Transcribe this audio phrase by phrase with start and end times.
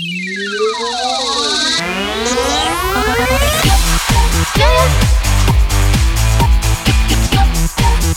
[0.00, 1.76] 悠悠，
[4.56, 4.72] 悠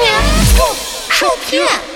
[0.00, 0.06] 年
[0.56, 0.60] 不
[1.08, 1.14] 受
[1.48, 1.91] 骗。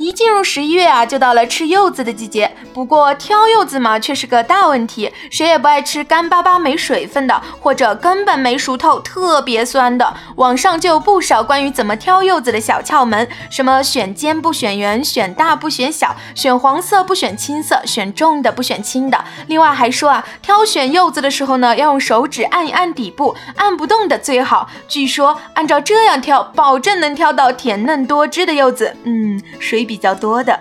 [0.00, 2.50] 一进入十一月啊，就到了吃柚子的季节。
[2.72, 5.12] 不过挑柚子嘛，却是个大问题。
[5.30, 10.14] 谁也不爱吃干巴巴没水分的，或者根本没熟透、特别酸的。
[10.36, 19.22] 网上就有不少关于怎么挑柚子的小窍门，什么选尖不选圆，选大不选小，选黄色不选青色，选重的不选轻的。
[19.48, 24.70] 另外还说啊，挑选柚子的时候呢，要用手指按一按底部，按不动的最好。
[24.88, 28.96] 据说按照这样挑，保证能挑到甜嫩多汁的柚子。
[29.04, 30.14] 嗯，水比较。
[30.20, 30.60] 多的，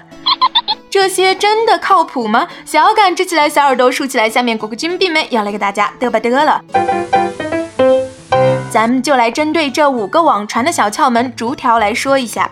[0.89, 2.47] 这些真的靠谱吗？
[2.65, 6.63] 想要感知起来，小耳朵竖起来，下面果果金币们要来给大家嘚吧嘚了。
[8.71, 12.49] 咱们就来针对这五个网传的小窍门，逐条来说一下。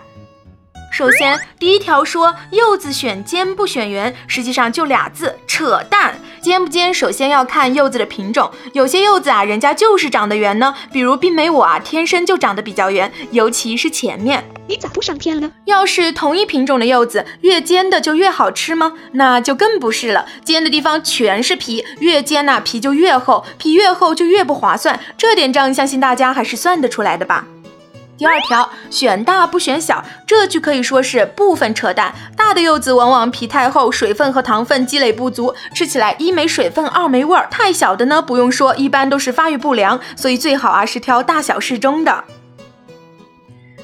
[0.92, 6.14] 首先，第一条说柚子选尖不选圆，实际上就俩字，扯淡。
[6.48, 8.50] 尖不尖，首先要看柚子的品种。
[8.72, 14.42] 有些柚子啊，人家就是长得圆呢，比如冰梅我啊，天生就长得比较圆，尤其是前面。
[14.66, 15.50] 你咋不上天了？
[15.66, 18.94] 要是同一品种的柚子，越尖的就越好吃吗？
[19.12, 20.24] 那就更不是了。
[20.42, 24.98] 尖的地方全是皮，越尖呐皮就越厚，皮越厚就越不划算。
[25.18, 27.44] 这点账相信大家还是算得出来的吧。
[28.18, 32.12] 第二条，选大不选小，这句可以说是部分扯淡。
[32.36, 37.46] 大的柚子往往皮太厚，水分和糖分积累不足，吃起来一没水分，二没味儿。
[37.48, 42.24] 太小的呢，不用说，一般都是发育不良，所以最好啊是挑大小适中的。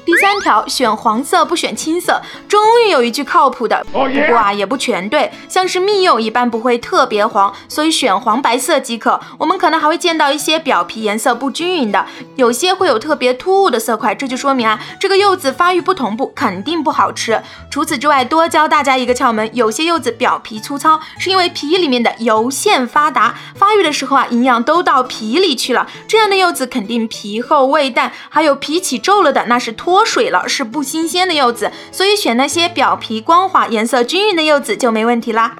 [0.05, 9.19] 第三条，选黄色不选青色，终于有一句靠谱的，不过啊也不全对，像是蜜柚一般不会特别黄，所以选黄白色即可。
[9.39, 17.41] 我们可能还会见到一些表皮颜色不均匀的，有些会有特别突兀的色块，这就说明啊这个柚子发育不同步，肯定不好吃。
[17.71, 29.94] 除此之外，多教大家一个窍门，有些柚子表皮粗糙，是因为皮里面的油腺发达，发育的时候啊营养都到皮里去了，这样的柚子肯定皮厚味淡，还有皮起皱了的，那是脱。
[29.95, 35.55] 缩水了是不新鲜的柚子，所以选那些表皮光滑、颜色均匀的柚子就没问题啦。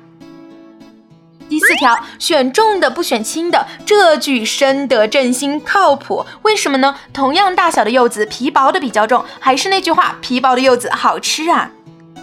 [1.47, 6.25] 第四条，选重的不选轻的，这句深得朕心，靠谱。
[6.41, 6.97] 为什么呢？
[7.13, 11.72] 同样大小的柚子，皮薄的比较重，还是那句话，皮薄的柚子好吃啊。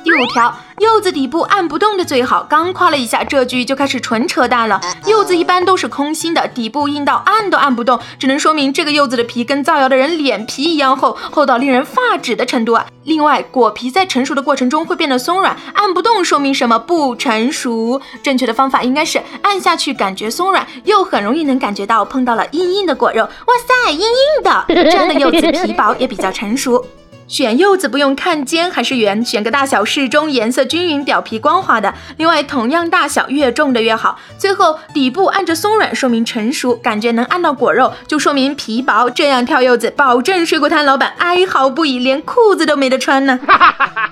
[0.05, 2.45] 第五条，柚子底部按不动的最好。
[2.49, 4.81] 刚夸了一下，这句就开始纯扯淡了。
[5.07, 12.85] 柚子一般都是空心的，底部硬到按都按不动，只能说明这个柚子的皮跟造谣的人脸皮一样厚，厚到令人发指的程度啊。
[13.05, 16.77] 另外，果皮在成熟的过程中会变得松软，按不动说明什么？
[16.81, 18.01] 不成熟。
[18.25, 23.23] 正确的方法应该是按下去感觉松软，又很容易能感觉到碰到了硬硬的果肉。
[23.23, 23.55] 哇
[23.87, 26.85] 塞，硬硬的，这样的柚子皮薄也比较成熟。
[27.33, 31.95] 选柚子不用看尖还是圆，选个大小适中、颜色均匀、表皮光滑的。
[32.19, 34.19] 另外，同样大小越重的越好。
[34.37, 39.09] 最后，底部按着松软，说明成熟；感觉能按到果肉，就说明皮薄。
[39.09, 43.41] 这样挑柚子，保证水果摊老板哀嚎不已，连裤子都没得穿呢。
[43.47, 44.11] 哈哈哈